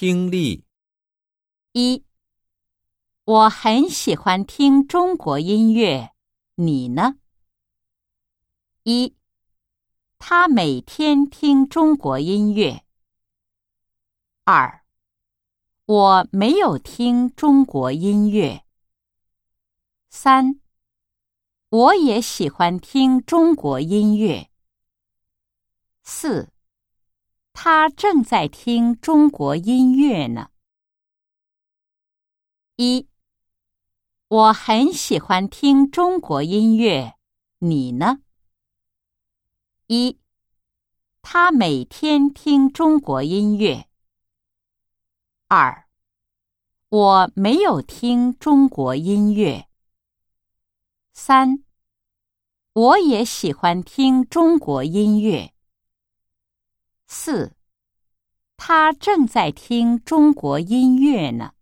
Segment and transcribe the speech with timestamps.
[0.00, 0.64] 听力
[1.72, 2.06] 一，
[3.24, 6.14] 我很喜欢听中国音乐，
[6.54, 7.18] 你呢？
[8.84, 9.14] 一，
[10.18, 12.82] 他每天听中国音乐。
[14.44, 14.86] 二，
[15.84, 18.64] 我没有听中国音乐。
[20.08, 20.62] 三，
[21.68, 24.50] 我也喜欢听中国音乐。
[26.02, 26.50] 四，
[27.62, 30.48] 他正在听中国音乐呢。
[32.76, 33.06] 一，
[34.28, 37.18] 我很喜欢听中国音乐，
[37.58, 38.22] 你呢？
[39.88, 40.18] 一，
[41.20, 43.86] 他每天听中国音乐。
[45.48, 45.86] 二，
[46.88, 49.68] 我没有听中国音乐。
[51.12, 51.62] 三，
[52.72, 55.52] 我也喜欢听中国音乐。
[57.06, 57.52] 四，
[58.62, 61.52] 他正在听中国音乐呢。